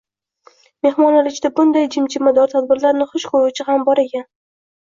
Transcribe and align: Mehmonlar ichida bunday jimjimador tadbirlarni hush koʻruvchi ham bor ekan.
Mehmonlar 0.85 1.29
ichida 1.33 1.51
bunday 1.59 1.85
jimjimador 1.97 2.51
tadbirlarni 2.57 3.07
hush 3.13 3.29
koʻruvchi 3.35 3.67
ham 3.71 3.85
bor 3.93 4.03
ekan. 4.07 4.27